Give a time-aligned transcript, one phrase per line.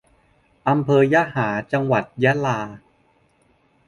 [0.69, 2.59] อำเภอยะหา จังหวัดยะลา